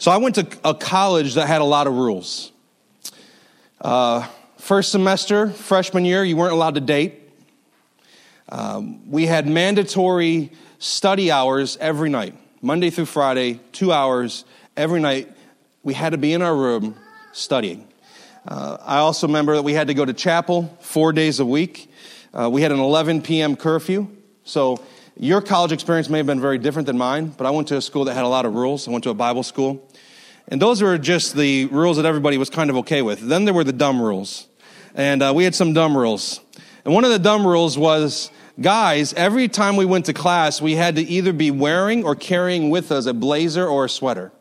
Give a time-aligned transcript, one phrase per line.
[0.00, 2.52] So I went to a college that had a lot of rules.
[3.78, 4.26] Uh,
[4.56, 7.20] first semester, freshman year, you weren't allowed to date.
[8.48, 15.28] Um, we had mandatory study hours every night, Monday through Friday, two hours every night.
[15.82, 16.96] We had to be in our room
[17.32, 17.86] studying.
[18.48, 21.92] Uh, I also remember that we had to go to chapel four days a week.
[22.32, 23.54] Uh, we had an 11 p.m.
[23.54, 24.08] curfew.
[24.44, 24.82] So
[25.18, 27.82] your college experience may have been very different than mine, but I went to a
[27.82, 28.88] school that had a lot of rules.
[28.88, 29.86] I went to a Bible school.
[30.50, 33.20] And those were just the rules that everybody was kind of okay with.
[33.20, 34.48] Then there were the dumb rules.
[34.94, 36.40] And uh, we had some dumb rules.
[36.84, 38.30] And one of the dumb rules was
[38.60, 42.68] guys, every time we went to class, we had to either be wearing or carrying
[42.68, 44.32] with us a blazer or a sweater.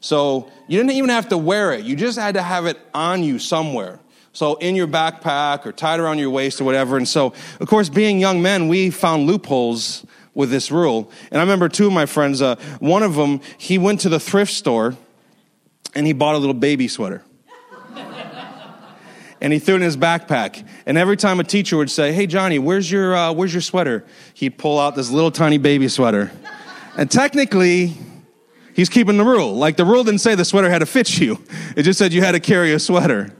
[0.00, 3.22] So you didn't even have to wear it, you just had to have it on
[3.22, 4.00] you somewhere.
[4.32, 6.96] So in your backpack or tied around your waist or whatever.
[6.96, 11.10] And so, of course, being young men, we found loopholes with this rule.
[11.30, 14.20] And I remember two of my friends, uh, one of them, he went to the
[14.20, 14.96] thrift store
[15.94, 17.22] and he bought a little baby sweater.
[19.40, 20.66] and he threw it in his backpack.
[20.86, 24.04] And every time a teacher would say, "Hey Johnny, where's your uh, where's your sweater?"
[24.34, 26.30] He'd pull out this little tiny baby sweater.
[26.96, 27.94] And technically,
[28.74, 29.54] he's keeping the rule.
[29.54, 31.42] Like the rule didn't say the sweater had to fit you;
[31.76, 33.32] it just said you had to carry a sweater.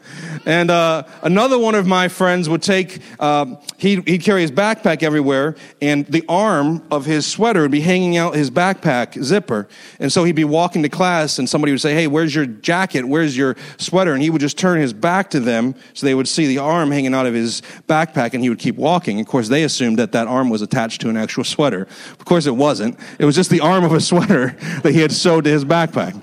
[0.48, 5.02] And uh, another one of my friends would take, uh, he'd, he'd carry his backpack
[5.02, 9.68] everywhere, and the arm of his sweater would be hanging out his backpack zipper.
[10.00, 13.04] And so he'd be walking to class, and somebody would say, Hey, where's your jacket?
[13.04, 14.14] Where's your sweater?
[14.14, 16.92] And he would just turn his back to them so they would see the arm
[16.92, 19.20] hanging out of his backpack, and he would keep walking.
[19.20, 21.82] Of course, they assumed that that arm was attached to an actual sweater.
[22.18, 22.98] Of course, it wasn't.
[23.18, 26.18] It was just the arm of a sweater that he had sewed to his backpack.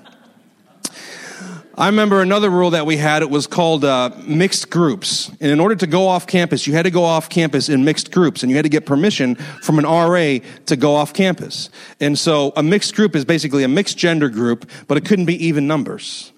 [1.77, 3.21] I remember another rule that we had.
[3.21, 5.27] It was called uh, mixed groups.
[5.41, 8.13] And in order to go off campus, you had to go off campus in mixed
[8.13, 11.69] groups, and you had to get permission from an RA to go off campus.
[11.99, 15.47] And so a mixed group is basically a mixed gender group, but it couldn't be
[15.47, 16.31] even numbers.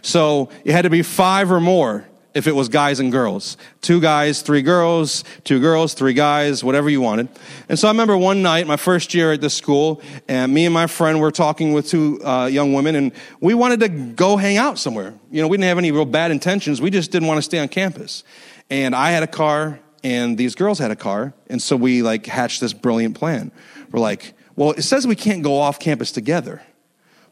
[0.00, 2.06] So it had to be five or more
[2.38, 3.56] if it was guys and girls.
[3.82, 7.28] Two guys, three girls, two girls, three guys, whatever you wanted.
[7.68, 10.72] And so I remember one night, my first year at this school, and me and
[10.72, 14.56] my friend were talking with two uh, young women, and we wanted to go hang
[14.56, 15.12] out somewhere.
[15.32, 16.80] You know, we didn't have any real bad intentions.
[16.80, 18.22] We just didn't want to stay on campus.
[18.70, 22.24] And I had a car, and these girls had a car, and so we like
[22.26, 23.50] hatched this brilliant plan.
[23.90, 26.62] We're like, well, it says we can't go off campus together.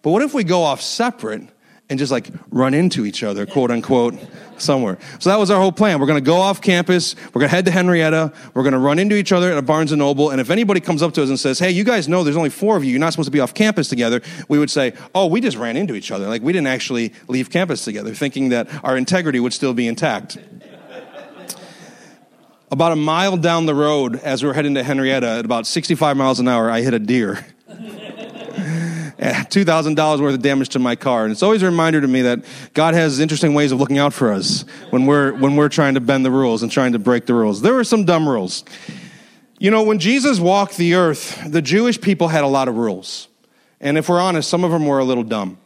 [0.02, 1.48] But what if we go off separate
[1.88, 4.14] and just like run into each other, quote unquote,
[4.58, 4.98] somewhere.
[5.20, 6.00] So that was our whole plan.
[6.00, 7.14] We're going to go off campus.
[7.26, 8.32] We're going to head to Henrietta.
[8.54, 10.30] We're going to run into each other at a Barnes and Noble.
[10.30, 12.50] And if anybody comes up to us and says, Hey, you guys know there's only
[12.50, 12.90] four of you.
[12.90, 14.20] You're not supposed to be off campus together.
[14.48, 16.26] We would say, Oh, we just ran into each other.
[16.26, 20.38] Like we didn't actually leave campus together, thinking that our integrity would still be intact.
[22.70, 26.16] about a mile down the road, as we were heading to Henrietta at about 65
[26.16, 27.46] miles an hour, I hit a deer.
[29.18, 31.24] $2,000 worth of damage to my car.
[31.24, 32.44] And it's always a reminder to me that
[32.74, 36.00] God has interesting ways of looking out for us when we're, when we're trying to
[36.00, 37.62] bend the rules and trying to break the rules.
[37.62, 38.64] There were some dumb rules.
[39.58, 43.28] You know, when Jesus walked the earth, the Jewish people had a lot of rules.
[43.80, 45.58] And if we're honest, some of them were a little dumb.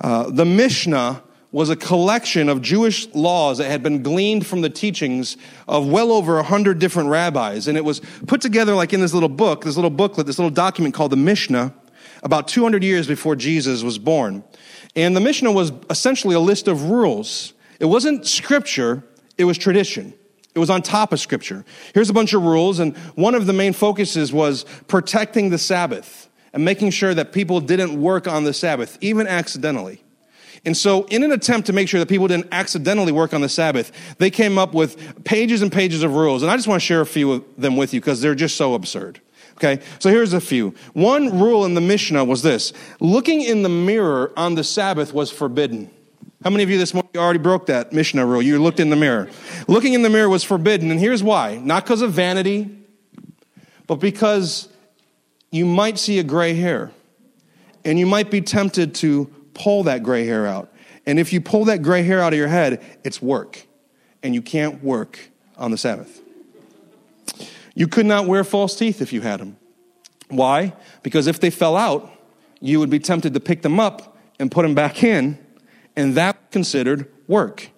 [0.00, 1.22] Uh, the Mishnah
[1.52, 5.36] was a collection of Jewish laws that had been gleaned from the teachings
[5.68, 7.68] of well over a hundred different rabbis.
[7.68, 10.50] And it was put together like in this little book, this little booklet, this little
[10.50, 11.74] document called the Mishnah
[12.22, 14.44] about 200 years before Jesus was born.
[14.94, 17.52] And the Mishnah was essentially a list of rules.
[17.80, 19.02] It wasn't scripture,
[19.38, 20.14] it was tradition.
[20.54, 21.64] It was on top of scripture.
[21.94, 26.28] Here's a bunch of rules, and one of the main focuses was protecting the Sabbath
[26.52, 30.02] and making sure that people didn't work on the Sabbath, even accidentally.
[30.64, 33.48] And so, in an attempt to make sure that people didn't accidentally work on the
[33.48, 36.42] Sabbath, they came up with pages and pages of rules.
[36.42, 38.56] And I just want to share a few of them with you because they're just
[38.56, 39.20] so absurd.
[39.52, 40.74] Okay, so here's a few.
[40.92, 45.30] One rule in the Mishnah was this looking in the mirror on the Sabbath was
[45.30, 45.90] forbidden.
[46.42, 48.42] How many of you this morning already broke that Mishnah rule?
[48.42, 49.30] You looked in the mirror.
[49.68, 52.68] Looking in the mirror was forbidden, and here's why not because of vanity,
[53.86, 54.68] but because
[55.52, 56.90] you might see a gray hair,
[57.84, 60.72] and you might be tempted to pull that gray hair out.
[61.06, 63.64] And if you pull that gray hair out of your head, it's work,
[64.22, 65.18] and you can't work
[65.56, 66.20] on the Sabbath.
[67.74, 69.56] You could not wear false teeth if you had them.
[70.28, 70.74] Why?
[71.02, 72.10] Because if they fell out,
[72.60, 75.38] you would be tempted to pick them up and put them back in,
[75.96, 77.70] and that considered work.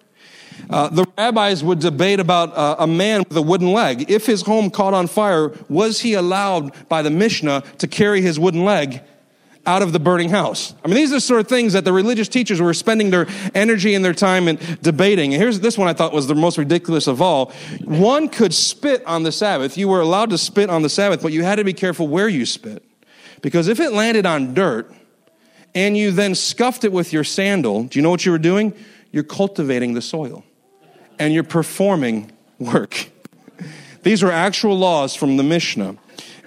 [0.69, 4.09] Uh, the rabbis would debate about uh, a man with a wooden leg.
[4.09, 8.39] If his home caught on fire, was he allowed by the Mishnah to carry his
[8.39, 9.01] wooden leg
[9.65, 10.73] out of the burning house.
[10.83, 13.27] I mean, these are the sort of things that the religious teachers were spending their
[13.53, 15.33] energy and their time in debating.
[15.33, 17.51] And here's this one I thought was the most ridiculous of all.
[17.83, 19.77] One could spit on the Sabbath.
[19.77, 22.29] You were allowed to spit on the Sabbath, but you had to be careful where
[22.29, 22.83] you spit.
[23.41, 24.93] Because if it landed on dirt
[25.73, 28.73] and you then scuffed it with your sandal, do you know what you were doing?
[29.11, 30.43] You're cultivating the soil
[31.19, 33.09] and you're performing work.
[34.03, 35.97] These were actual laws from the Mishnah.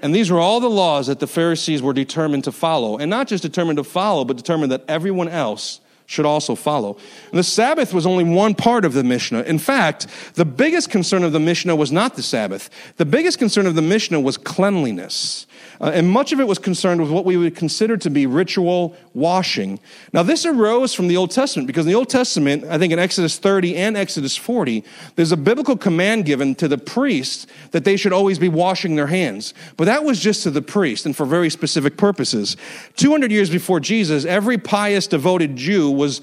[0.02, 2.98] And these were all the laws that the Pharisees were determined to follow.
[2.98, 6.96] And not just determined to follow, but determined that everyone else should also follow.
[7.30, 9.42] And the Sabbath was only one part of the Mishnah.
[9.42, 12.70] In fact, the biggest concern of the Mishnah was not the Sabbath.
[12.96, 15.46] The biggest concern of the Mishnah was cleanliness.
[15.80, 18.96] Uh, and much of it was concerned with what we would consider to be ritual
[19.12, 19.78] washing.
[20.14, 22.98] Now, this arose from the Old Testament because in the Old Testament, I think in
[22.98, 24.82] Exodus 30 and Exodus 40,
[25.16, 29.08] there's a biblical command given to the priests that they should always be washing their
[29.08, 29.52] hands.
[29.76, 32.56] But that was just to the priest and for very specific purposes.
[32.96, 36.22] 200 years before Jesus, every pious, devoted Jew was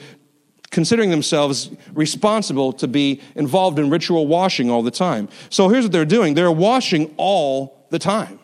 [0.71, 5.29] considering themselves responsible to be involved in ritual washing all the time.
[5.49, 8.39] So here's what they're doing they're washing all the time.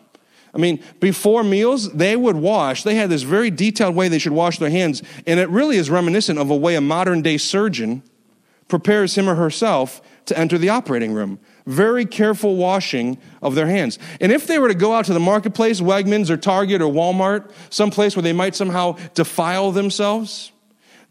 [0.54, 2.82] I mean, before meals, they would wash.
[2.82, 5.02] They had this very detailed way they should wash their hands.
[5.26, 8.02] And it really is reminiscent of a way a modern day surgeon
[8.68, 11.38] prepares him or herself to enter the operating room.
[11.66, 13.98] Very careful washing of their hands.
[14.20, 17.50] And if they were to go out to the marketplace, Wegmans or Target or Walmart,
[17.70, 20.51] someplace where they might somehow defile themselves,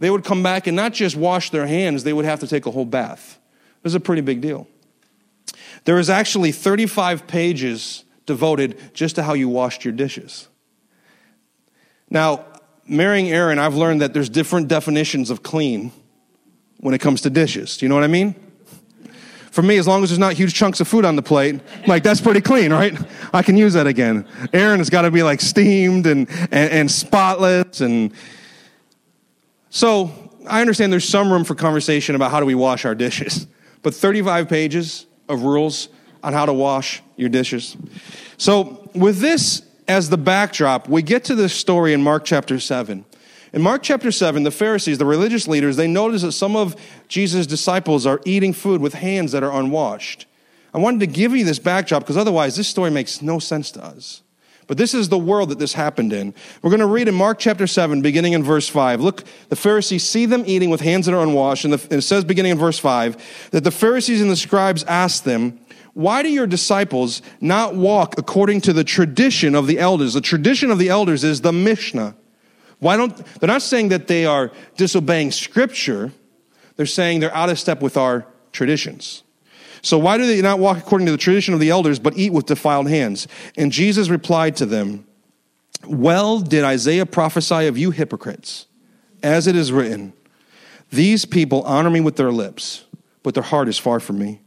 [0.02, 2.66] they would come back and not just wash their hands, they would have to take
[2.66, 3.38] a whole bath.
[3.78, 4.68] It was a pretty big deal.
[5.86, 10.48] There is actually 35 pages devoted just to how you washed your dishes.
[12.10, 12.46] Now,
[12.88, 15.92] marrying Aaron, I've learned that there's different definitions of clean
[16.80, 17.78] when it comes to dishes.
[17.78, 18.34] Do you know what I mean?
[19.52, 22.02] For me, as long as there's not huge chunks of food on the plate, like
[22.02, 22.98] that's pretty clean, right?
[23.34, 24.28] I can use that again.
[24.52, 27.82] Aaron has got to be like steamed and, and, and spotless.
[27.82, 28.14] And
[29.72, 30.12] so
[30.48, 33.48] I understand there's some room for conversation about how do we wash our dishes.
[33.82, 35.90] But 35 pages of rules
[36.24, 37.76] on how to wash your dishes.
[38.38, 43.06] So, with this as the backdrop, we get to this story in Mark chapter 7.
[43.54, 46.76] In Mark chapter 7, the Pharisees, the religious leaders, they notice that some of
[47.08, 50.26] Jesus' disciples are eating food with hands that are unwashed.
[50.74, 53.84] I wanted to give you this backdrop because otherwise this story makes no sense to
[53.84, 54.22] us.
[54.72, 56.34] But this is the world that this happened in.
[56.62, 59.02] We're going to read in Mark chapter 7, beginning in verse 5.
[59.02, 62.54] Look, the Pharisees see them eating with hands that are unwashed, and, it says, beginning
[62.54, 65.60] in verse 5, that the Pharisees and the scribes asked them,
[65.94, 70.14] why do your disciples not walk according to the tradition of the elders?
[70.14, 72.16] The tradition of the elders is the Mishnah.
[72.80, 76.14] Why don't, they're not saying that they are disobeying scripture.
[76.78, 79.24] They're saying they're out of step with our traditions.
[79.82, 82.32] So why do they not walk according to the tradition of the elders, but eat
[82.32, 83.28] with defiled hands?
[83.58, 85.06] And Jesus replied to them,
[85.86, 88.68] Well did Isaiah prophesy of you hypocrites,
[89.24, 90.14] as it is written,
[90.92, 92.86] These people honor me with their lips,
[93.24, 94.42] but their heart is far from me.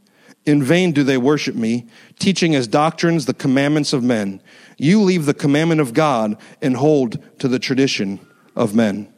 [0.45, 1.87] In vain do they worship me,
[2.19, 4.41] teaching as doctrines the commandments of men.
[4.77, 8.19] You leave the commandment of God and hold to the tradition
[8.55, 9.11] of men.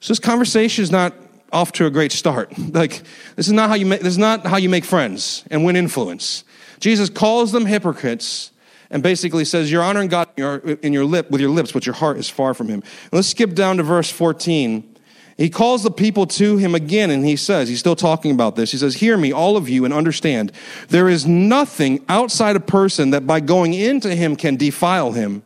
[0.00, 1.14] So this conversation is not
[1.52, 2.52] off to a great start.
[2.58, 3.02] Like
[3.36, 5.76] this is not how you make this is not how you make friends and win
[5.76, 6.44] influence.
[6.80, 8.52] Jesus calls them hypocrites
[8.90, 11.86] and basically says, You're honoring God in your, in your lip with your lips, but
[11.86, 12.82] your heart is far from him.
[13.04, 14.96] And let's skip down to verse 14.
[15.36, 18.72] He calls the people to him again and he says, he's still talking about this.
[18.72, 20.52] He says, Hear me, all of you, and understand.
[20.88, 25.42] There is nothing outside a person that by going into him can defile him,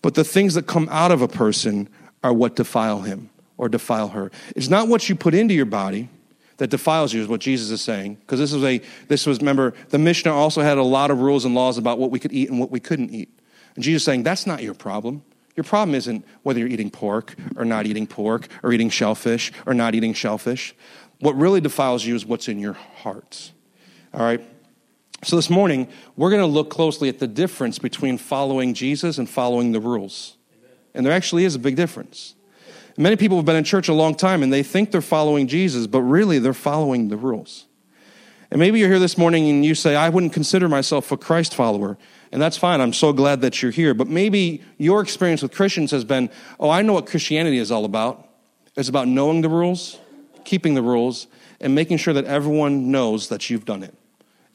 [0.00, 1.88] but the things that come out of a person
[2.24, 4.30] are what defile him or defile her.
[4.56, 6.08] It's not what you put into your body
[6.56, 8.14] that defiles you, is what Jesus is saying.
[8.14, 11.44] Because this was a, this was, remember, the Mishnah also had a lot of rules
[11.44, 13.28] and laws about what we could eat and what we couldn't eat.
[13.74, 15.22] And Jesus is saying, That's not your problem.
[15.56, 19.74] Your problem isn't whether you're eating pork or not eating pork, or eating shellfish or
[19.74, 20.72] not eating shellfish.
[21.18, 23.50] What really defiles you is what's in your heart.
[24.14, 24.40] All right?
[25.24, 29.28] So this morning, we're going to look closely at the difference between following Jesus and
[29.28, 30.36] following the rules.
[30.94, 32.36] And there actually is a big difference.
[32.98, 35.86] Many people have been in church a long time and they think they're following Jesus,
[35.86, 37.66] but really they're following the rules.
[38.50, 41.54] And maybe you're here this morning and you say, I wouldn't consider myself a Christ
[41.54, 41.96] follower.
[42.32, 42.80] And that's fine.
[42.80, 43.94] I'm so glad that you're here.
[43.94, 46.28] But maybe your experience with Christians has been,
[46.58, 48.28] oh, I know what Christianity is all about.
[48.74, 50.00] It's about knowing the rules,
[50.44, 51.28] keeping the rules,
[51.60, 53.94] and making sure that everyone knows that you've done it.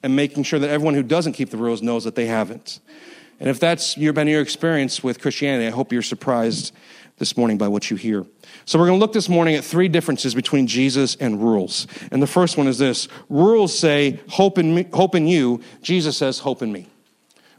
[0.02, 2.82] And making sure that everyone who doesn't keep the rules knows that they haven't.
[3.40, 6.74] And if that's been your experience with Christianity, I hope you're surprised
[7.18, 8.26] this morning by what you hear.
[8.66, 11.88] So we're going to look this morning at three differences between Jesus and rules.
[12.12, 13.08] And the first one is this.
[13.30, 15.62] Rules say, hope in, me, hope in you.
[15.82, 16.88] Jesus says, hope in me.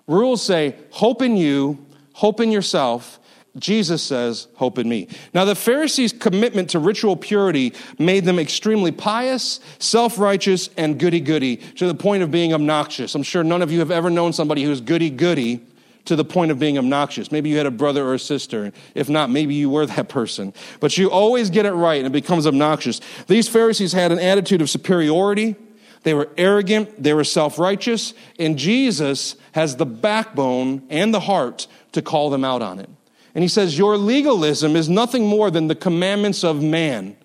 [0.06, 3.20] Rules say, hope in you, hope in yourself.
[3.56, 5.08] Jesus says, hope in me.
[5.32, 11.20] Now, the Pharisees' commitment to ritual purity made them extremely pious, self righteous, and goody
[11.20, 13.14] goody to the point of being obnoxious.
[13.14, 15.64] I'm sure none of you have ever known somebody who's goody goody
[16.04, 17.32] to the point of being obnoxious.
[17.32, 18.72] Maybe you had a brother or a sister.
[18.94, 20.52] If not, maybe you were that person.
[20.80, 23.00] But you always get it right and it becomes obnoxious.
[23.26, 25.56] These Pharisees had an attitude of superiority.
[26.02, 31.66] They were arrogant, they were self righteous, and Jesus has the backbone and the heart
[31.92, 32.90] to call them out on it.
[33.34, 37.16] And he says, Your legalism is nothing more than the commandments of man.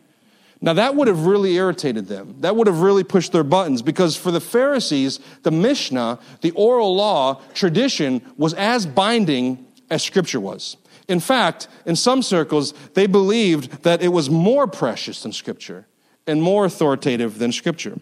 [0.62, 2.36] Now, that would have really irritated them.
[2.40, 6.96] That would have really pushed their buttons because for the Pharisees, the Mishnah, the oral
[6.96, 10.76] law, tradition was as binding as Scripture was.
[11.08, 15.88] In fact, in some circles, they believed that it was more precious than Scripture
[16.28, 17.98] and more authoritative than Scripture.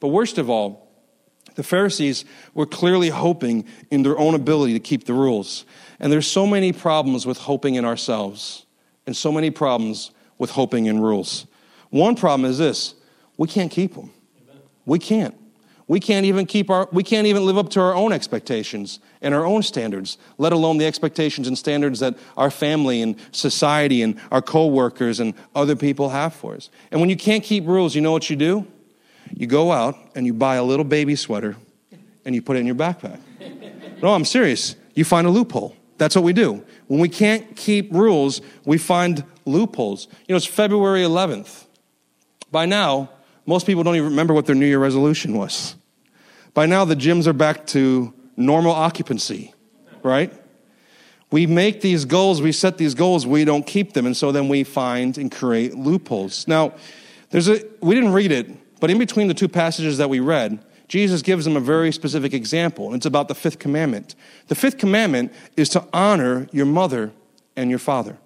[0.00, 0.88] But worst of all,
[1.56, 2.24] the Pharisees
[2.54, 5.64] were clearly hoping in their own ability to keep the rules.
[5.98, 8.64] And there's so many problems with hoping in ourselves,
[9.06, 11.46] and so many problems with hoping in rules.
[11.90, 12.94] One problem is this
[13.36, 14.12] we can't keep them.
[14.84, 15.34] We can't.
[15.86, 19.34] We can't even keep our we can't even live up to our own expectations and
[19.34, 24.20] our own standards, let alone the expectations and standards that our family and society and
[24.30, 26.68] our coworkers and other people have for us.
[26.90, 28.66] And when you can't keep rules, you know what you do?
[29.34, 31.56] You go out and you buy a little baby sweater
[32.24, 33.20] and you put it in your backpack.
[34.00, 34.76] No, I'm serious.
[34.94, 35.74] You find a loophole.
[35.96, 36.64] That's what we do.
[36.86, 40.06] When we can't keep rules, we find loopholes.
[40.28, 41.64] You know, it's February 11th.
[42.50, 43.10] By now,
[43.46, 45.76] most people don't even remember what their New Year resolution was.
[46.54, 49.54] By now, the gyms are back to normal occupancy,
[50.02, 50.32] right?
[51.30, 54.48] We make these goals, we set these goals, we don't keep them, and so then
[54.48, 56.48] we find and create loopholes.
[56.48, 56.74] Now,
[57.30, 60.64] there's a, we didn't read it, but in between the two passages that we read,
[60.88, 64.14] Jesus gives them a very specific example, and it's about the fifth commandment.
[64.46, 67.12] The fifth commandment is to honor your mother
[67.56, 68.16] and your father.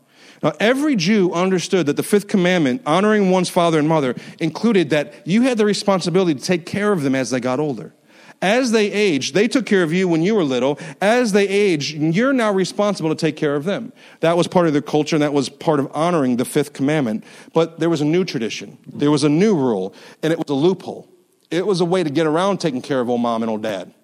[0.42, 5.26] Now, every Jew understood that the fifth commandment, honoring one's father and mother, included that
[5.26, 7.94] you had the responsibility to take care of them as they got older.
[8.42, 10.80] As they aged, they took care of you when you were little.
[11.00, 13.92] As they aged, you're now responsible to take care of them.
[14.18, 17.22] That was part of their culture, and that was part of honoring the fifth commandment.
[17.52, 19.94] But there was a new tradition, there was a new rule,
[20.24, 21.08] and it was a loophole.
[21.52, 23.94] It was a way to get around taking care of old mom and old dad.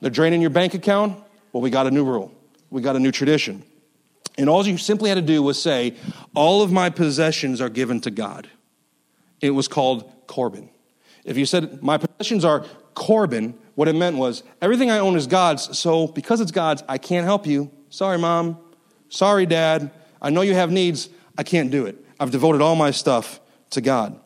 [0.00, 1.20] They're draining your bank account.
[1.52, 2.32] Well, we got a new rule,
[2.70, 3.64] we got a new tradition.
[4.38, 5.94] And all you simply had to do was say,
[6.34, 8.48] All of my possessions are given to God.
[9.40, 10.70] It was called Corban.
[11.24, 15.26] If you said, My possessions are Corban, what it meant was, Everything I own is
[15.26, 17.70] God's, so because it's God's, I can't help you.
[17.90, 18.58] Sorry, mom.
[19.08, 19.90] Sorry, dad.
[20.22, 21.08] I know you have needs.
[21.36, 21.96] I can't do it.
[22.18, 24.18] I've devoted all my stuff to God.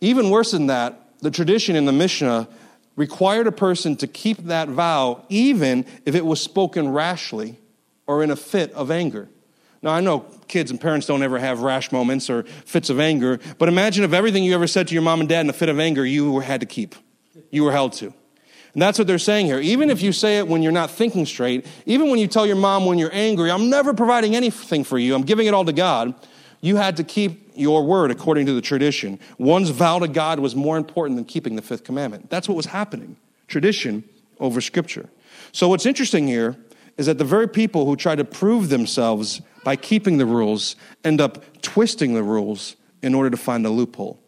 [0.00, 2.48] Even worse than that, the tradition in the Mishnah
[2.96, 7.58] required a person to keep that vow even if it was spoken rashly
[8.06, 9.28] or in a fit of anger.
[9.82, 13.38] Now, I know kids and parents don't ever have rash moments or fits of anger,
[13.58, 15.68] but imagine if everything you ever said to your mom and dad in a fit
[15.68, 16.94] of anger you had to keep,
[17.50, 18.06] you were held to.
[18.74, 19.60] And that's what they're saying here.
[19.60, 22.56] Even if you say it when you're not thinking straight, even when you tell your
[22.56, 25.72] mom when you're angry, I'm never providing anything for you, I'm giving it all to
[25.72, 26.14] God,
[26.60, 29.20] you had to keep your word according to the tradition.
[29.38, 32.30] One's vow to God was more important than keeping the fifth commandment.
[32.30, 33.16] That's what was happening
[33.48, 34.02] tradition
[34.40, 35.10] over scripture.
[35.52, 36.56] So, what's interesting here
[36.96, 41.20] is that the very people who try to prove themselves by keeping the rules end
[41.20, 44.20] up twisting the rules in order to find a loophole.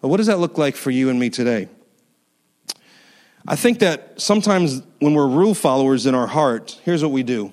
[0.00, 1.68] But what does that look like for you and me today?
[3.46, 7.52] I think that sometimes when we're rule followers in our heart, here's what we do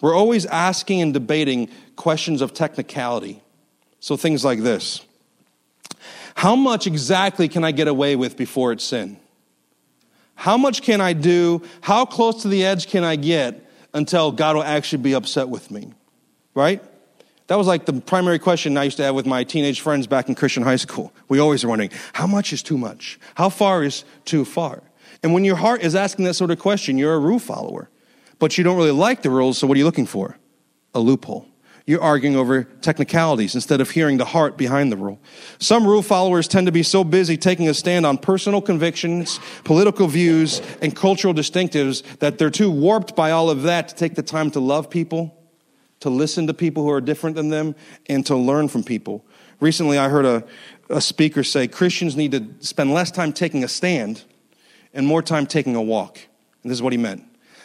[0.00, 3.40] we're always asking and debating questions of technicality.
[4.00, 5.00] So things like this
[6.34, 9.18] How much exactly can I get away with before it's sin?
[10.34, 11.62] How much can I do?
[11.82, 13.61] How close to the edge can I get
[13.94, 15.92] until God will actually be upset with me,
[16.54, 16.82] right?
[17.48, 20.28] That was like the primary question I used to have with my teenage friends back
[20.28, 21.12] in Christian high school.
[21.28, 23.18] We always were wondering, how much is too much?
[23.34, 24.82] How far is too far?
[25.22, 27.90] And when your heart is asking that sort of question, you're a rule follower.
[28.38, 30.36] But you don't really like the rules, so what are you looking for?
[30.94, 31.46] A loophole
[31.86, 35.20] you're arguing over technicalities instead of hearing the heart behind the rule.
[35.58, 40.06] Some rule followers tend to be so busy taking a stand on personal convictions, political
[40.06, 44.22] views, and cultural distinctives that they're too warped by all of that to take the
[44.22, 45.36] time to love people,
[46.00, 47.74] to listen to people who are different than them,
[48.06, 49.24] and to learn from people.
[49.60, 50.44] Recently, I heard a,
[50.88, 54.24] a speaker say Christians need to spend less time taking a stand
[54.94, 56.18] and more time taking a walk.
[56.62, 57.24] And this is what he meant.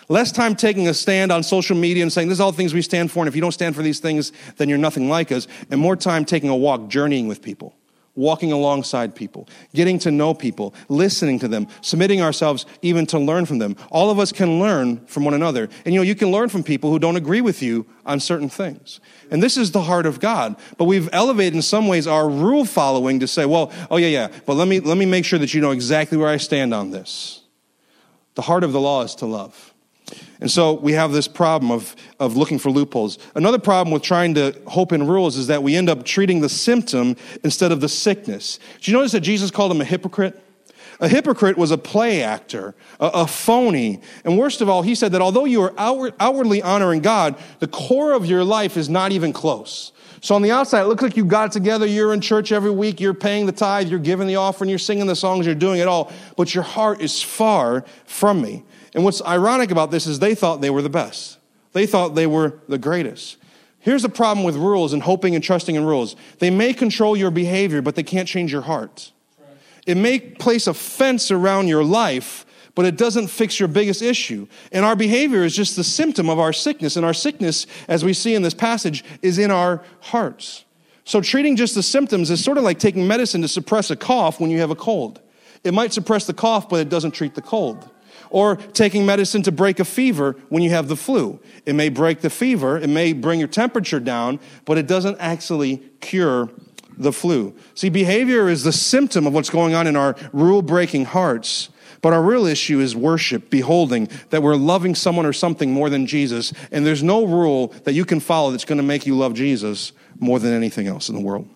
[0.09, 2.81] Less time taking a stand on social media and saying, this is all things we
[2.81, 5.47] stand for, and if you don't stand for these things, then you're nothing like us.
[5.69, 7.75] And more time taking a walk, journeying with people,
[8.15, 13.45] walking alongside people, getting to know people, listening to them, submitting ourselves even to learn
[13.45, 13.75] from them.
[13.91, 15.67] All of us can learn from one another.
[15.83, 18.47] And you know, you can learn from people who don't agree with you on certain
[18.47, 19.01] things.
[19.29, 20.55] And this is the heart of God.
[20.77, 24.39] But we've elevated in some ways our rule following to say, well, oh yeah, yeah,
[24.45, 26.91] but let me, let me make sure that you know exactly where I stand on
[26.91, 27.41] this.
[28.35, 29.73] The heart of the law is to love.
[30.39, 33.17] And so we have this problem of, of looking for loopholes.
[33.35, 36.49] Another problem with trying to hope in rules is that we end up treating the
[36.49, 38.59] symptom instead of the sickness.
[38.75, 40.41] Did you notice that Jesus called him a hypocrite?
[40.99, 44.01] A hypocrite was a play actor, a, a phony.
[44.23, 47.67] And worst of all, he said that although you are outward, outwardly honoring God, the
[47.67, 49.91] core of your life is not even close.
[50.21, 51.85] So on the outside, it looks like you got together.
[51.85, 52.99] You're in church every week.
[52.99, 53.87] You're paying the tithe.
[53.87, 54.69] You're giving the offering.
[54.69, 55.45] You're singing the songs.
[55.45, 56.11] You're doing it all.
[56.35, 58.63] But your heart is far from me.
[58.97, 61.37] And what's ironic about this is they thought they were the best.
[61.73, 63.37] They thought they were the greatest.
[63.77, 66.15] Here's the problem with rules and hoping and trusting in rules.
[66.39, 69.11] They may control your behavior, but they can't change your heart.
[69.85, 74.47] It may place a fence around your life, but it doesn't fix your biggest issue.
[74.71, 76.95] And our behavior is just the symptom of our sickness.
[76.95, 80.65] And our sickness, as we see in this passage, is in our hearts.
[81.03, 84.39] So treating just the symptoms is sort of like taking medicine to suppress a cough
[84.39, 85.21] when you have a cold.
[85.63, 87.91] It might suppress the cough, but it doesn't treat the cold.
[88.29, 91.39] Or taking medicine to break a fever when you have the flu.
[91.65, 95.77] It may break the fever, it may bring your temperature down, but it doesn't actually
[96.01, 96.50] cure
[96.98, 97.53] the flu.
[97.75, 101.69] See, behavior is the symptom of what's going on in our rule breaking hearts.
[102.01, 106.05] But our real issue is worship, beholding that we're loving someone or something more than
[106.05, 106.53] Jesus.
[106.72, 109.93] And there's no rule that you can follow that's going to make you love Jesus
[110.19, 111.50] more than anything else in the world.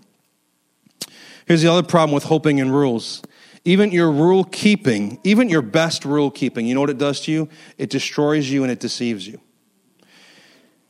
[1.46, 3.22] Here's the other problem with hoping in rules.
[3.64, 7.32] Even your rule keeping, even your best rule keeping, you know what it does to
[7.32, 7.48] you?
[7.78, 9.40] It destroys you and it deceives you.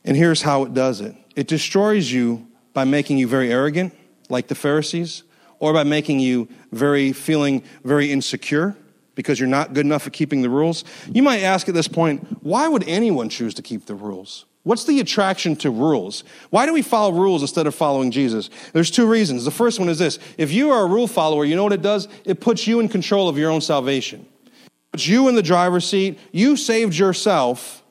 [0.04, 3.94] And here's how it does it it destroys you by making you very arrogant
[4.28, 5.22] like the Pharisees,
[5.58, 8.76] or by making you very feeling very insecure
[9.14, 10.84] because you're not good enough at keeping the rules.
[11.10, 14.46] You might ask at this point, why would anyone choose to keep the rules?
[14.64, 16.22] What's the attraction to rules?
[16.50, 18.48] Why do we follow rules instead of following Jesus?
[18.72, 19.44] There's two reasons.
[19.44, 21.82] The first one is this if you are a rule follower, you know what it
[21.82, 22.06] does?
[22.24, 24.26] It puts you in control of your own salvation.
[24.54, 26.18] It puts you in the driver's seat.
[26.30, 27.81] You saved yourself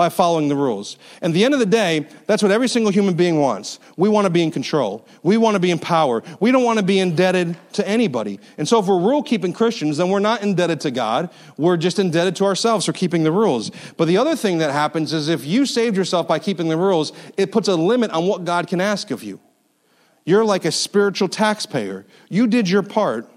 [0.00, 0.96] by following the rules.
[1.20, 3.78] And at the end of the day, that's what every single human being wants.
[3.98, 5.06] We want to be in control.
[5.22, 6.22] We want to be in power.
[6.40, 8.40] We don't want to be indebted to anybody.
[8.56, 11.28] And so if we're rule keeping Christians, then we're not indebted to God.
[11.58, 13.72] We're just indebted to ourselves for keeping the rules.
[13.98, 17.12] But the other thing that happens is if you saved yourself by keeping the rules,
[17.36, 19.38] it puts a limit on what God can ask of you.
[20.24, 22.06] You're like a spiritual taxpayer.
[22.30, 23.30] You did your part.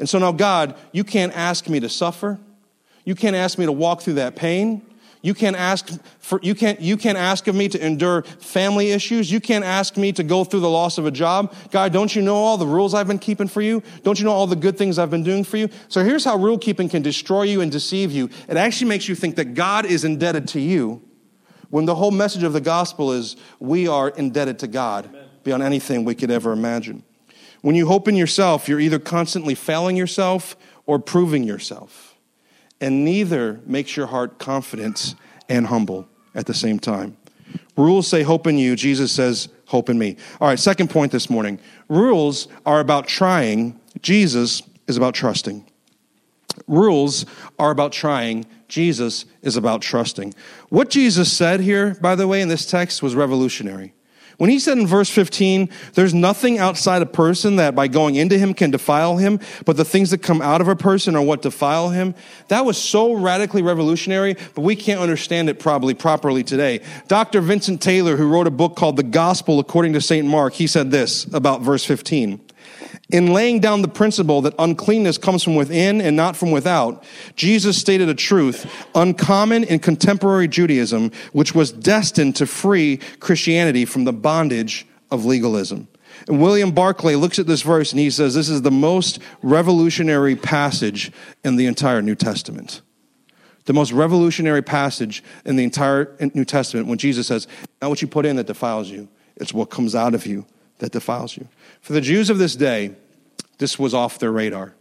[0.00, 2.40] And so now, God, you can't ask me to suffer.
[3.04, 4.82] You can't ask me to walk through that pain.
[5.20, 5.88] You can't ask
[6.20, 9.30] for, you can't, you can't ask of me to endure family issues.
[9.30, 11.54] You can't ask me to go through the loss of a job.
[11.70, 13.82] God, don't you know all the rules I've been keeping for you?
[14.04, 15.68] Don't you know all the good things I've been doing for you?
[15.88, 18.30] So here's how rule keeping can destroy you and deceive you.
[18.48, 21.02] It actually makes you think that God is indebted to you
[21.70, 25.28] when the whole message of the gospel is we are indebted to God Amen.
[25.42, 27.02] beyond anything we could ever imagine.
[27.60, 32.07] When you hope in yourself, you're either constantly failing yourself or proving yourself
[32.80, 35.14] and neither makes your heart confident
[35.48, 37.16] and humble at the same time.
[37.76, 40.16] Rules say hope in you, Jesus says hope in me.
[40.40, 41.60] All right, second point this morning.
[41.88, 45.64] Rules are about trying, Jesus is about trusting.
[46.66, 47.24] Rules
[47.58, 50.34] are about trying, Jesus is about trusting.
[50.68, 53.94] What Jesus said here, by the way, in this text was revolutionary.
[54.38, 58.38] When he said in verse 15, there's nothing outside a person that by going into
[58.38, 61.42] him can defile him, but the things that come out of a person are what
[61.42, 62.14] defile him,
[62.46, 66.80] that was so radically revolutionary, but we can't understand it probably properly today.
[67.08, 67.40] Dr.
[67.40, 70.24] Vincent Taylor, who wrote a book called The Gospel According to St.
[70.24, 72.40] Mark, he said this about verse 15.
[73.10, 77.04] In laying down the principle that uncleanness comes from within and not from without,
[77.36, 84.04] Jesus stated a truth uncommon in contemporary Judaism, which was destined to free Christianity from
[84.04, 85.88] the bondage of legalism.
[86.26, 90.36] And William Barclay looks at this verse and he says, This is the most revolutionary
[90.36, 91.10] passage
[91.44, 92.82] in the entire New Testament.
[93.64, 97.46] The most revolutionary passage in the entire New Testament when Jesus says,
[97.80, 100.44] Not what you put in that defiles you, it's what comes out of you
[100.78, 101.48] that defiles you.
[101.80, 102.94] For the Jews of this day,
[103.58, 104.74] this was off their radar.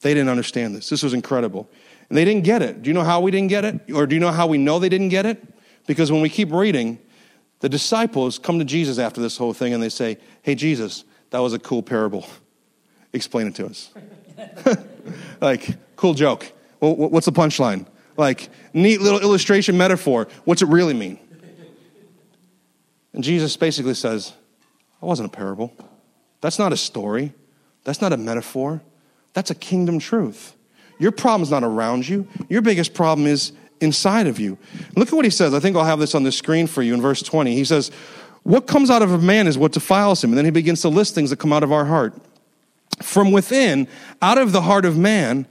[0.00, 0.88] They didn't understand this.
[0.88, 1.68] This was incredible.
[2.08, 2.82] And they didn't get it.
[2.82, 3.92] Do you know how we didn't get it?
[3.92, 5.42] Or do you know how we know they didn't get it?
[5.86, 6.98] Because when we keep reading,
[7.60, 11.38] the disciples come to Jesus after this whole thing and they say, Hey, Jesus, that
[11.38, 12.26] was a cool parable.
[13.12, 13.90] Explain it to us.
[15.40, 16.50] like, cool joke.
[16.80, 17.86] Well, what's the punchline?
[18.16, 20.28] Like, neat little illustration metaphor.
[20.44, 21.18] What's it really mean?
[23.12, 24.32] And Jesus basically says,
[25.00, 25.74] That wasn't a parable.
[26.40, 27.32] That's not a story.
[27.84, 28.82] That's not a metaphor.
[29.32, 30.54] That's a kingdom truth.
[30.98, 32.28] Your problem's not around you.
[32.48, 34.58] Your biggest problem is inside of you.
[34.96, 35.54] Look at what he says.
[35.54, 37.54] I think I'll have this on the screen for you in verse 20.
[37.54, 37.90] He says,
[38.42, 40.30] What comes out of a man is what defiles him.
[40.30, 42.14] And then he begins to list things that come out of our heart.
[43.02, 43.88] From within,
[44.20, 45.46] out of the heart of man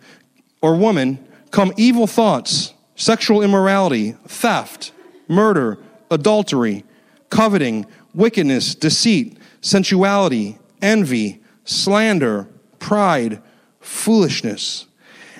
[0.62, 1.17] or woman,
[1.52, 4.91] come evil thoughts sexual immorality, theft,
[5.30, 5.78] murder,
[6.12, 6.84] adultery,
[7.30, 12.47] coveting, wickedness, deceit, sensuality, envy, slander,
[12.79, 13.41] pride,
[13.79, 14.87] foolishness.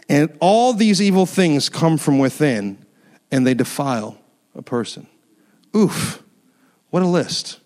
[0.08, 2.84] And all these evil things come from within
[3.32, 4.18] and they defile
[4.56, 5.08] a person.
[5.76, 6.24] Oof,
[6.90, 7.60] what a list.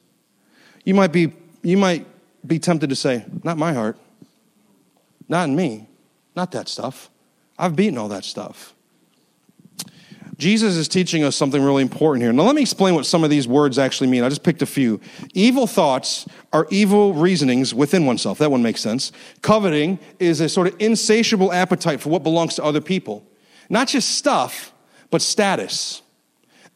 [0.83, 2.05] You might be, you might
[2.45, 3.97] be tempted to say, Not my heart,
[5.29, 5.87] not in me,
[6.35, 7.09] not that stuff.
[7.57, 8.73] I've beaten all that stuff.
[10.37, 12.33] Jesus is teaching us something really important here.
[12.33, 14.23] Now, let me explain what some of these words actually mean.
[14.23, 14.99] I just picked a few.
[15.33, 18.39] Evil thoughts are evil reasonings within oneself.
[18.39, 19.11] That one makes sense.
[19.41, 23.27] Coveting is a sort of insatiable appetite for what belongs to other people.
[23.69, 24.73] Not just stuff,
[25.11, 26.01] but status.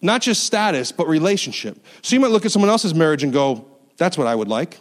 [0.01, 1.83] Not just status, but relationship.
[2.03, 3.67] So you might look at someone else's marriage and go,
[3.97, 4.79] that's what I would like.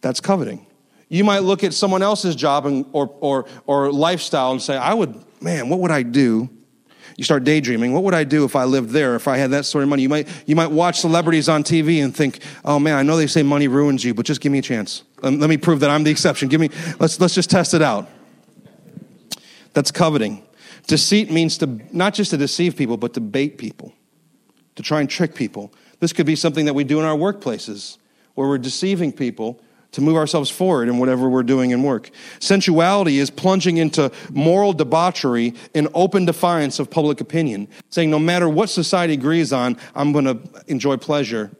[0.00, 0.66] That's coveting.
[1.08, 4.94] You might look at someone else's job and, or, or, or lifestyle and say, I
[4.94, 6.50] would, man, what would I do
[7.18, 7.92] you start daydreaming.
[7.92, 10.02] What would I do if I lived there, if I had that sort of money?
[10.02, 13.26] You might, you might watch celebrities on TV and think, oh man, I know they
[13.26, 15.02] say money ruins you, but just give me a chance.
[15.20, 16.48] let me prove that I'm the exception.
[16.48, 18.08] Give me, let's, let's just test it out.
[19.72, 20.46] That's coveting.
[20.86, 23.92] Deceit means to not just to deceive people, but to bait people,
[24.76, 25.72] to try and trick people.
[25.98, 27.98] This could be something that we do in our workplaces,
[28.36, 29.60] where we're deceiving people
[29.92, 32.10] to move ourselves forward in whatever we're doing in work.
[32.40, 38.48] Sensuality is plunging into moral debauchery in open defiance of public opinion, saying no matter
[38.48, 41.50] what society agrees on, I'm going to enjoy pleasure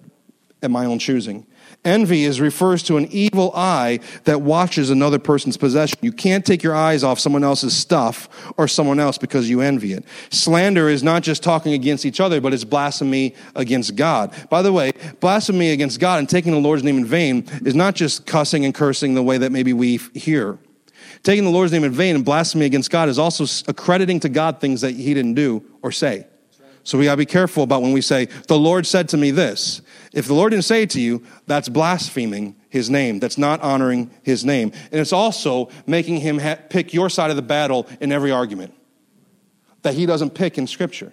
[0.63, 1.47] at my own choosing.
[1.85, 5.99] Envy is refers to an evil eye that watches another person's possession.
[6.03, 9.93] You can't take your eyes off someone else's stuff or someone else because you envy
[9.93, 10.05] it.
[10.31, 14.35] Slander is not just talking against each other, but it's blasphemy against God.
[14.51, 17.95] By the way, blasphemy against God and taking the Lord's name in vain is not
[17.95, 20.59] just cussing and cursing the way that maybe we hear.
[21.23, 24.61] Taking the Lord's name in vain and blasphemy against God is also accrediting to God
[24.61, 26.27] things that he didn't do or say.
[26.85, 29.31] So we got to be careful about when we say, the Lord said to me
[29.31, 29.83] this.
[30.19, 33.21] If the Lord didn't say it to you, that's blaspheming his name.
[33.21, 34.73] That's not honoring his name.
[34.91, 38.75] And it's also making him ha- pick your side of the battle in every argument
[39.83, 41.13] that he doesn't pick in Scripture.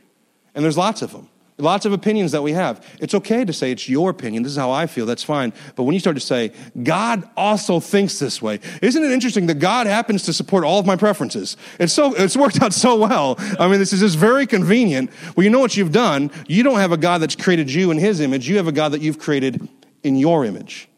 [0.55, 1.29] And there's lots of them.
[1.57, 2.85] Lots of opinions that we have.
[2.99, 4.43] It's okay to say it's your opinion.
[4.43, 5.05] This is how I feel.
[5.05, 5.53] That's fine.
[5.75, 6.51] But when you start to say,
[6.83, 10.85] God also thinks this way, isn't it interesting that God happens to support all of
[10.85, 11.55] my preferences?
[11.79, 13.35] It's so, it's worked out so well.
[13.57, 15.11] I mean, this is just very convenient.
[15.37, 16.29] Well, you know what you've done?
[16.45, 18.49] You don't have a God that's created you in his image.
[18.49, 19.65] You have a God that you've created
[20.03, 20.89] in your image.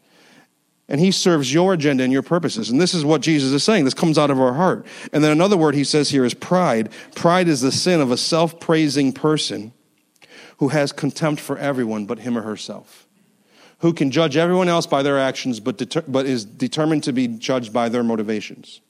[0.88, 2.68] And he serves your agenda and your purposes.
[2.68, 3.84] And this is what Jesus is saying.
[3.84, 4.86] This comes out of our heart.
[5.12, 6.88] And then another word he says here is pride.
[7.14, 9.72] Pride is the sin of a self praising person
[10.58, 13.06] who has contempt for everyone but him or herself,
[13.78, 17.26] who can judge everyone else by their actions but, deter- but is determined to be
[17.28, 18.80] judged by their motivations.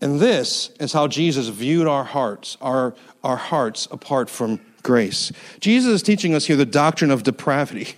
[0.00, 5.32] And this is how Jesus viewed our hearts, our, our hearts apart from grace.
[5.60, 7.94] Jesus is teaching us here the doctrine of depravity,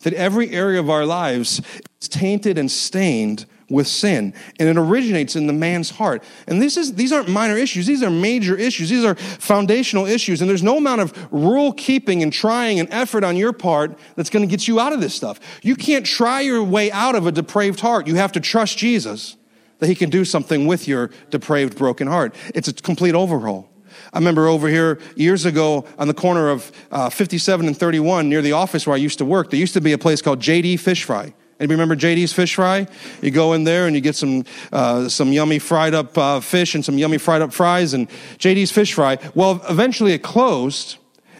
[0.00, 1.62] that every area of our lives
[2.00, 6.22] is tainted and stained with sin and it originates in the man's heart.
[6.46, 7.86] And this is these aren't minor issues.
[7.86, 8.90] These are major issues.
[8.90, 10.40] These are foundational issues.
[10.40, 14.30] And there's no amount of rule keeping and trying and effort on your part that's
[14.30, 15.40] going to get you out of this stuff.
[15.62, 18.06] You can't try your way out of a depraved heart.
[18.06, 19.36] You have to trust jesus
[19.78, 22.34] that he can do something with your depraved broken heart.
[22.54, 23.68] It's a complete overhaul.
[24.12, 28.42] I remember over here years ago on the corner of uh, 57 and 31 near
[28.42, 30.80] the office where I used to work, there used to be a place called JD
[30.80, 31.34] Fish Fry.
[31.58, 32.86] Anybody remember JD's Fish Fry?
[33.22, 36.74] You go in there and you get some uh, some yummy fried up uh, fish
[36.74, 39.18] and some yummy fried up fries and JD's Fish Fry.
[39.34, 40.98] Well, eventually it closed,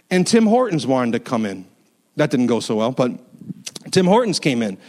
[0.09, 1.67] and Tim Hortons wanted to come in.
[2.15, 3.11] That didn't go so well, but
[3.91, 4.79] Tim Hortons came in.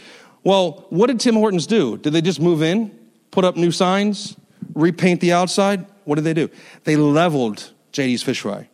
[0.43, 1.97] Well, what did Tim Hortons do?
[1.97, 2.89] Did they just move in,
[3.29, 4.35] put up new signs,
[4.73, 5.85] repaint the outside?
[6.05, 6.49] What did they do?
[6.85, 8.67] They leveled JD's Fish Fry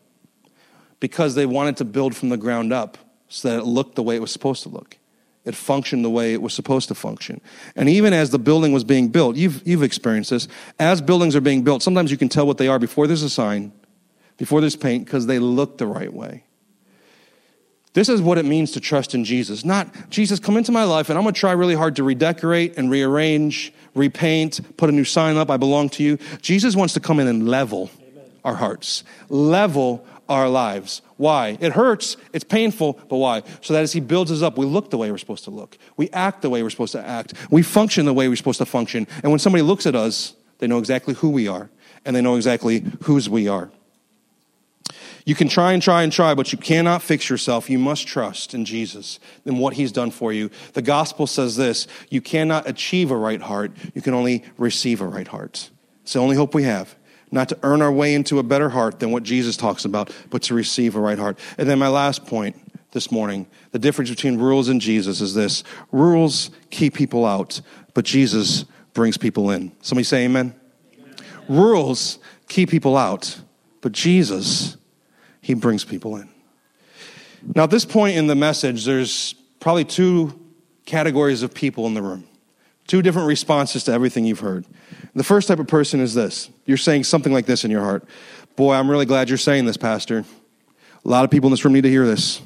[1.02, 4.16] because they wanted to build from the ground up so that it looked the way
[4.16, 4.98] it was supposed to look
[5.46, 7.40] it functioned the way it was supposed to function.
[7.76, 10.48] And even as the building was being built, you've, you've experienced this,
[10.80, 13.30] as buildings are being built, sometimes you can tell what they are before there's a
[13.30, 13.72] sign,
[14.38, 16.44] before there's paint, because they look the right way.
[17.94, 19.64] This is what it means to trust in Jesus.
[19.64, 22.78] Not, Jesus, come into my life and I'm going to try really hard to redecorate
[22.78, 26.18] and rearrange, repaint, put a new sign up, I belong to you.
[26.42, 28.26] Jesus wants to come in and level Amen.
[28.44, 31.02] our hearts, level our lives.
[31.18, 31.58] Why?
[31.62, 33.44] It hurts, it's painful, but why?
[33.62, 35.78] So that as He builds us up, we look the way we're supposed to look.
[35.96, 37.34] We act the way we're supposed to act.
[37.50, 39.08] We function the way we're supposed to function.
[39.24, 41.70] And when somebody looks at us, they know exactly who we are,
[42.04, 43.70] and they know exactly whose we are.
[45.26, 47.70] You can try and try and try, but you cannot fix yourself.
[47.70, 50.52] You must trust in Jesus and what He's done for you.
[50.74, 55.08] The gospel says this you cannot achieve a right heart, you can only receive a
[55.08, 55.72] right heart.
[56.04, 56.96] It's the only hope we have.
[57.32, 60.44] Not to earn our way into a better heart than what Jesus talks about, but
[60.44, 61.40] to receive a right heart.
[61.58, 62.56] And then my last point
[62.92, 67.62] this morning the difference between rules and Jesus is this rules keep people out,
[67.94, 69.72] but Jesus brings people in.
[69.82, 70.56] Somebody say amen.
[70.94, 71.16] amen.
[71.50, 73.40] Rules keep people out,
[73.82, 74.78] but Jesus,
[75.42, 76.30] he brings people in.
[77.54, 80.40] Now, at this point in the message, there's probably two
[80.86, 82.28] categories of people in the room,
[82.88, 84.66] two different responses to everything you've heard.
[85.14, 88.08] The first type of person is this you're saying something like this in your heart
[88.56, 90.24] Boy, I'm really glad you're saying this, Pastor.
[91.04, 92.42] A lot of people in this room need to hear this.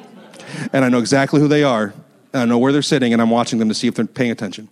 [0.74, 1.94] and I know exactly who they are,
[2.34, 4.68] I know where they're sitting, and I'm watching them to see if they're paying attention.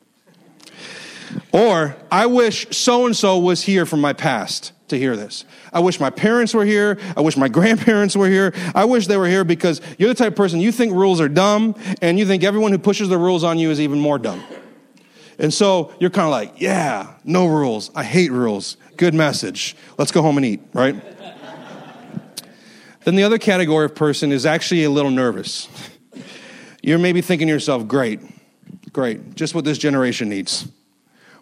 [1.51, 5.45] Or, I wish so and so was here from my past to hear this.
[5.73, 6.99] I wish my parents were here.
[7.16, 8.53] I wish my grandparents were here.
[8.75, 11.29] I wish they were here because you're the type of person you think rules are
[11.29, 14.42] dumb and you think everyone who pushes the rules on you is even more dumb.
[15.38, 17.90] And so you're kind of like, yeah, no rules.
[17.94, 18.77] I hate rules.
[18.96, 19.77] Good message.
[19.99, 20.96] Let's go home and eat, right?
[23.05, 25.68] then the other category of person is actually a little nervous.
[26.83, 28.20] You're maybe thinking to yourself, great,
[28.92, 30.68] great, just what this generation needs.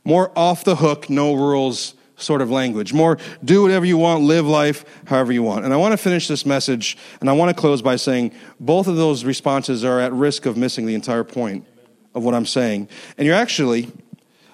[0.05, 2.93] More off the hook, no rules sort of language.
[2.93, 5.65] More do whatever you want, live life however you want.
[5.65, 8.87] And I want to finish this message and I want to close by saying both
[8.87, 11.67] of those responses are at risk of missing the entire point
[12.15, 12.89] of what I'm saying.
[13.19, 13.93] And you're actually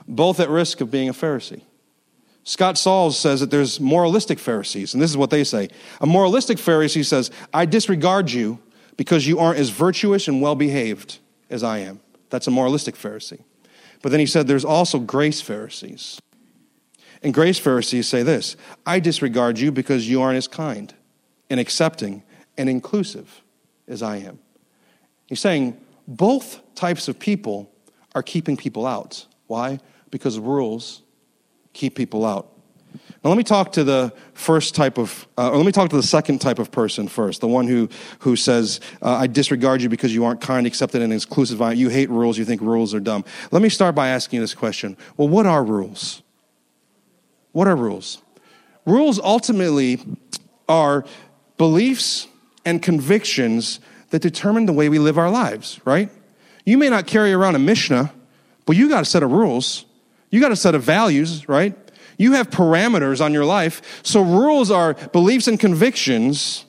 [0.09, 1.63] both at risk of being a Pharisee.
[2.43, 5.69] Scott Sauls says that there's moralistic Pharisees, and this is what they say.
[6.01, 8.59] A moralistic Pharisee says, I disregard you
[8.97, 11.19] because you aren't as virtuous and well behaved
[11.49, 12.01] as I am.
[12.31, 13.43] That's a moralistic Pharisee.
[14.03, 16.21] But then he said there's also grace Pharisees.
[17.23, 20.95] And grace Pharisees say this I disregard you because you aren't as kind
[21.51, 22.23] and accepting
[22.57, 23.43] and inclusive
[23.87, 24.39] as I am.
[25.27, 25.79] He's saying
[26.11, 27.73] both types of people
[28.15, 29.27] are keeping people out.
[29.47, 29.79] Why?
[30.11, 31.03] Because rules
[31.73, 32.49] keep people out.
[33.23, 35.97] Now, let me talk to the first type of, uh, or let me talk to
[35.97, 37.89] the second type of person first, the one who,
[38.21, 41.61] who says, uh, I disregard you because you aren't kind, accepted, and inclusive.
[41.77, 43.25] You hate rules, you think rules are dumb.
[43.53, 46.23] Let me start by asking you this question Well, what are rules?
[47.53, 48.21] What are rules?
[48.85, 50.01] Rules ultimately
[50.69, 51.05] are
[51.57, 52.27] beliefs
[52.65, 53.79] and convictions
[54.11, 56.11] that determine the way we live our lives, right?
[56.65, 58.13] You may not carry around a Mishnah,
[58.67, 59.85] but you got a set of rules.
[60.31, 61.77] You got a set of values, right?
[62.19, 64.01] You have parameters on your life.
[64.05, 66.65] So rules are beliefs and convictions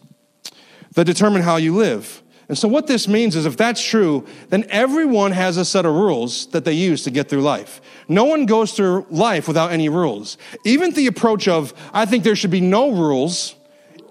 [0.94, 2.22] that determine how you live.
[2.48, 5.94] And so what this means is if that's true, then everyone has a set of
[5.94, 7.80] rules that they use to get through life.
[8.10, 10.38] No one goes through life without any rules.
[10.66, 13.56] Even the approach of, I think there should be no rules,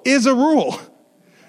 [0.04, 0.80] is a rule.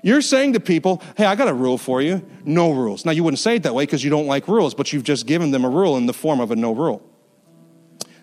[0.03, 2.25] You're saying to people, hey, I got a rule for you.
[2.43, 3.05] No rules.
[3.05, 5.27] Now, you wouldn't say it that way because you don't like rules, but you've just
[5.27, 7.07] given them a rule in the form of a no rule.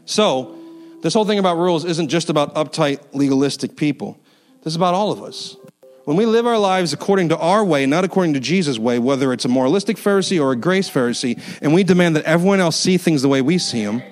[0.04, 0.56] So,
[1.02, 4.18] this whole thing about rules isn't just about uptight, legalistic people.
[4.62, 5.56] This is about all of us.
[6.04, 9.32] When we live our lives according to our way, not according to Jesus' way, whether
[9.32, 12.96] it's a moralistic Pharisee or a grace Pharisee, and we demand that everyone else see
[12.96, 14.02] things the way we see them,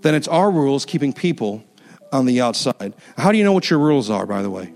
[0.00, 1.62] then it's our rules keeping people
[2.10, 2.94] on the outside.
[3.16, 4.72] How do you know what your rules are, by the way?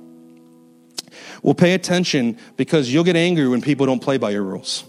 [1.44, 4.82] Well, pay attention because you'll get angry when people don't play by your rules.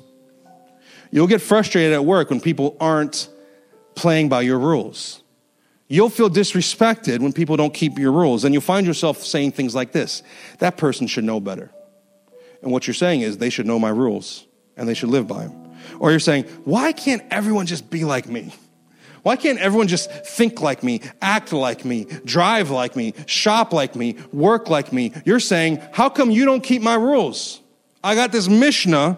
[1.11, 3.27] You'll get frustrated at work when people aren't
[3.93, 5.21] playing by your rules.
[5.89, 9.75] You'll feel disrespected when people don't keep your rules, and you'll find yourself saying things
[9.75, 10.23] like this
[10.59, 11.71] That person should know better.
[12.61, 14.45] And what you're saying is, they should know my rules
[14.77, 15.75] and they should live by them.
[15.99, 18.53] Or you're saying, Why can't everyone just be like me?
[19.25, 23.95] Why can't everyone just think like me, act like me, drive like me, shop like
[23.95, 25.13] me, work like me?
[25.25, 27.59] You're saying, how come you don't keep my rules?
[28.03, 29.17] I got this Mishnah,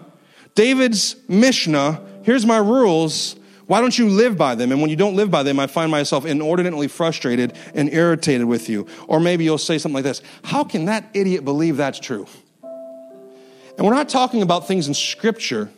[0.54, 2.00] David's Mishnah.
[2.22, 3.36] Here's my rules.
[3.66, 4.72] Why don't you live by them?
[4.72, 8.70] And when you don't live by them, I find myself inordinately frustrated and irritated with
[8.70, 8.86] you.
[9.08, 12.26] Or maybe you'll say something like this How can that idiot believe that's true?
[12.62, 15.68] And we're not talking about things in Scripture,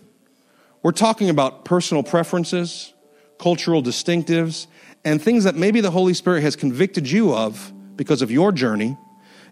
[0.85, 2.95] we're talking about personal preferences,
[3.41, 4.67] cultural distinctives,
[5.05, 8.97] and things that maybe the Holy Spirit has convicted you of because of your journey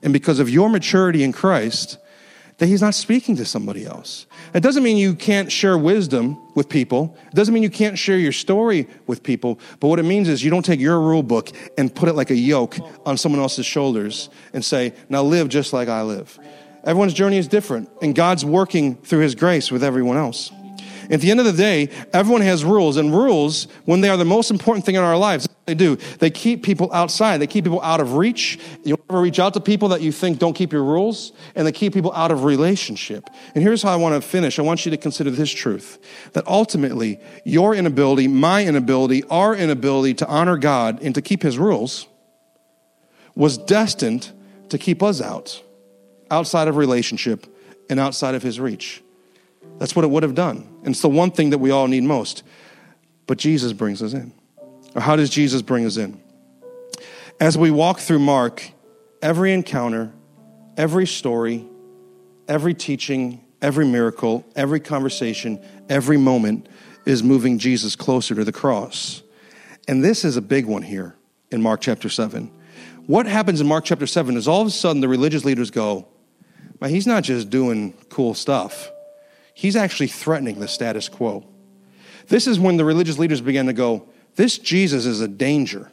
[0.02, 1.98] and because of your maturity in Christ
[2.58, 4.26] that he's not speaking to somebody else.
[4.52, 7.16] It doesn't mean you can't share wisdom with people.
[7.28, 9.60] It doesn't mean you can't share your story with people.
[9.78, 12.30] But what it means is you don't take your rule book and put it like
[12.30, 16.36] a yoke on someone else's shoulders and say, now live just like I live.
[16.84, 20.50] Everyone's journey is different, and God's working through his grace with everyone else.
[21.10, 24.24] At the end of the day, everyone has rules, and rules, when they are the
[24.24, 25.96] most important thing in our lives, they do.
[26.18, 27.38] They keep people outside.
[27.38, 28.58] They keep people out of reach.
[28.84, 31.72] You'll never reach out to people that you think don't keep your rules, and they
[31.72, 33.28] keep people out of relationship.
[33.54, 34.58] And here's how I want to finish.
[34.58, 35.98] I want you to consider this truth
[36.32, 41.58] that ultimately, your inability, my inability, our inability to honor God and to keep His
[41.58, 42.06] rules
[43.38, 44.32] was destined
[44.68, 45.62] to keep us out,
[46.30, 47.46] outside of relationship
[47.88, 49.02] and outside of his reach.
[49.78, 50.68] That's what it would have done.
[50.82, 52.42] And it's the one thing that we all need most.
[53.26, 54.32] But Jesus brings us in.
[54.94, 56.20] Or how does Jesus bring us in?
[57.40, 58.70] As we walk through Mark,
[59.22, 60.12] every encounter,
[60.76, 61.64] every story,
[62.48, 66.68] every teaching, every miracle, every conversation, every moment
[67.04, 69.22] is moving Jesus closer to the cross.
[69.86, 71.16] And this is a big one here
[71.50, 72.50] in Mark chapter 7.
[73.06, 76.08] What happens in Mark chapter 7 is all of a sudden the religious leaders go,
[76.80, 78.90] Man, he's not just doing cool stuff,
[79.58, 81.44] he's actually threatening the status quo.
[82.28, 85.90] This is when the religious leaders began to go, This Jesus is a danger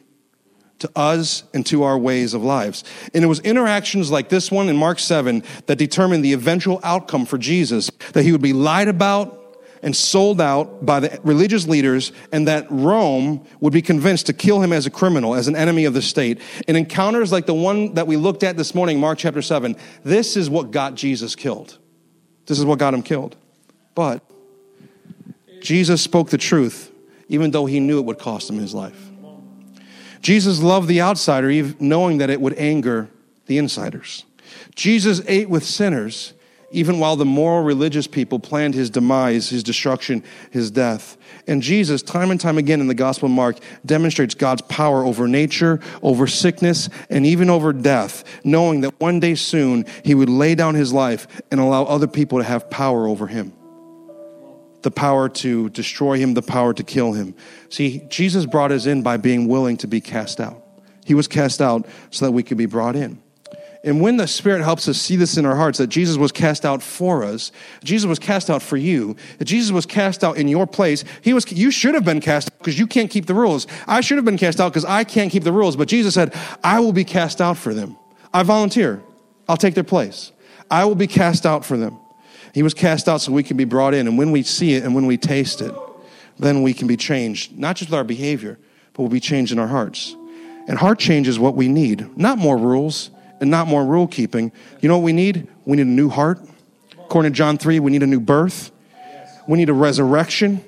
[0.78, 2.84] to us and to our ways of lives.
[3.12, 7.26] And it was interactions like this one in Mark 7 that determined the eventual outcome
[7.26, 9.42] for Jesus that he would be lied about
[9.82, 14.60] and sold out by the religious leaders, and that Rome would be convinced to kill
[14.60, 16.40] him as a criminal, as an enemy of the state.
[16.68, 20.36] In encounters like the one that we looked at this morning, Mark chapter 7, this
[20.36, 21.78] is what got Jesus killed.
[22.46, 23.36] This is what got him killed.
[23.96, 24.22] But
[25.60, 26.92] Jesus spoke the truth,
[27.28, 29.10] even though he knew it would cost him his life.
[30.20, 33.08] Jesus loved the outsider, even knowing that it would anger
[33.46, 34.24] the insiders.
[34.74, 36.34] Jesus ate with sinners,
[36.70, 41.16] even while the moral religious people planned his demise, his destruction, his death.
[41.46, 45.26] And Jesus, time and time again in the Gospel of Mark, demonstrates God's power over
[45.26, 50.54] nature, over sickness, and even over death, knowing that one day soon he would lay
[50.54, 53.54] down his life and allow other people to have power over him
[54.82, 57.34] the power to destroy him, the power to kill him.
[57.68, 60.62] See, Jesus brought us in by being willing to be cast out.
[61.04, 63.22] He was cast out so that we could be brought in.
[63.84, 66.64] And when the Spirit helps us see this in our hearts, that Jesus was cast
[66.64, 67.52] out for us,
[67.84, 71.50] Jesus was cast out for you, Jesus was cast out in your place, he was,
[71.52, 73.68] you should have been cast out because you can't keep the rules.
[73.86, 75.76] I should have been cast out because I can't keep the rules.
[75.76, 76.34] But Jesus said,
[76.64, 77.96] I will be cast out for them.
[78.34, 79.02] I volunteer.
[79.48, 80.32] I'll take their place.
[80.68, 81.96] I will be cast out for them.
[82.56, 84.08] He was cast out so we can be brought in.
[84.08, 85.74] And when we see it and when we taste it,
[86.38, 88.58] then we can be changed, not just with our behavior,
[88.94, 90.16] but we'll be changed in our hearts.
[90.66, 93.10] And heart change is what we need, not more rules
[93.42, 94.52] and not more rule keeping.
[94.80, 95.46] You know what we need?
[95.66, 96.40] We need a new heart.
[96.92, 98.70] According to John 3, we need a new birth.
[99.46, 100.64] We need a resurrection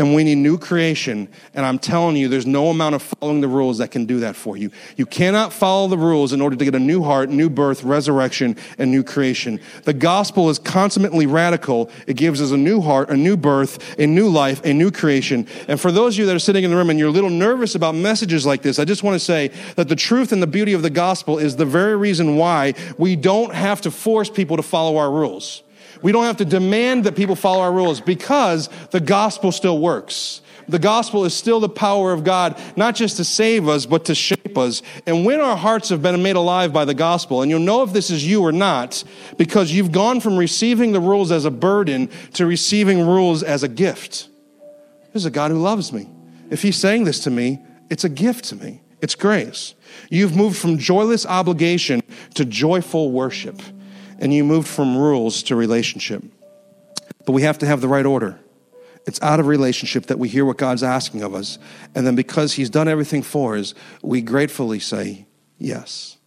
[0.00, 1.28] and we need new creation.
[1.52, 4.34] And I'm telling you, there's no amount of following the rules that can do that
[4.34, 4.70] for you.
[4.96, 8.56] You cannot follow the rules in order to get a new heart, new birth, resurrection,
[8.78, 9.60] and new creation.
[9.84, 11.90] The gospel is consummately radical.
[12.06, 15.46] It gives us a new heart, a new birth, a new life, a new creation.
[15.68, 17.28] And for those of you that are sitting in the room and you're a little
[17.28, 20.46] nervous about messages like this, I just want to say that the truth and the
[20.46, 24.56] beauty of the gospel is the very reason why we don't have to force people
[24.56, 25.62] to follow our rules.
[26.02, 30.40] We don't have to demand that people follow our rules because the gospel still works.
[30.68, 34.14] The gospel is still the power of God, not just to save us, but to
[34.14, 34.82] shape us.
[35.06, 37.92] And when our hearts have been made alive by the gospel, and you'll know if
[37.92, 39.02] this is you or not,
[39.36, 43.68] because you've gone from receiving the rules as a burden to receiving rules as a
[43.68, 44.28] gift.
[45.12, 46.08] There's a God who loves me.
[46.50, 47.58] If He's saying this to me,
[47.90, 49.74] it's a gift to me, it's grace.
[50.08, 52.00] You've moved from joyless obligation
[52.34, 53.60] to joyful worship
[54.20, 56.22] and you moved from rules to relationship.
[57.26, 58.38] But we have to have the right order.
[59.06, 61.58] It's out of relationship that we hear what God's asking of us.
[61.94, 65.26] And then because He's done everything for us, we gratefully say
[65.58, 66.18] yes.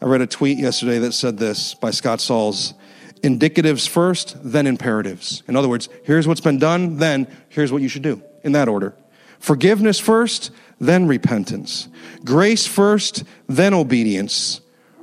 [0.00, 2.74] I read a tweet yesterday that said this by Scott Sauls
[3.22, 5.42] indicatives first, then imperatives.
[5.48, 8.68] In other words, here's what's been done, then here's what you should do in that
[8.68, 8.94] order.
[9.40, 10.50] Forgiveness first,
[10.80, 11.88] then repentance.
[12.24, 14.60] Grace first, then obedience.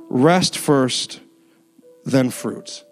[0.08, 1.20] Rest first,
[2.06, 2.84] then fruit.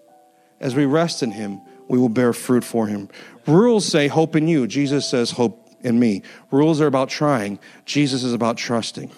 [0.61, 3.09] As we rest in Him, we will bear fruit for Him.
[3.47, 4.67] Rules say hope in you.
[4.67, 6.23] Jesus says hope in me.
[6.51, 7.59] Rules are about trying.
[7.87, 9.11] Jesus is about trusting.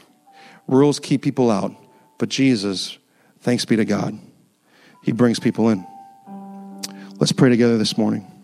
[0.69, 1.75] Rules keep people out,
[2.19, 2.99] but Jesus,
[3.41, 4.19] thanks be to God,
[5.03, 5.85] He brings people in.
[7.19, 8.36] Let's pray together this morning.